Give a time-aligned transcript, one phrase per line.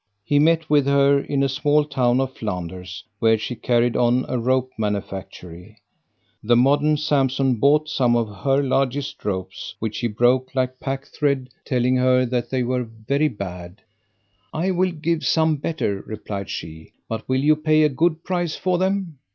[0.25, 4.39] He met with her in a small town of Flanders, where she carried on a
[4.39, 5.75] rope manufactury.
[6.43, 11.49] The modern Sampson bought some of her largest ropes which he broke like pack thread,
[11.65, 13.83] telling her they were very bad.
[14.51, 18.79] "I will give some better," replied she, "but will you pay a good price for
[18.79, 19.19] them?"